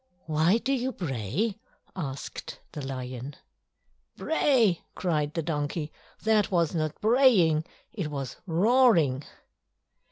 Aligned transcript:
"Why 0.25 0.57
do 0.57 0.73
you 0.73 0.91
bray?" 0.93 1.59
asked 1.95 2.59
the 2.71 2.83
lion. 2.83 3.35
"Bray!" 4.17 4.83
cried 4.95 5.35
the 5.35 5.43
donkey. 5.43 5.91
"That 6.23 6.49
was 6.49 6.73
not 6.73 6.99
braying—it 7.01 8.07
was 8.09 8.37
roaring!" 8.47 9.23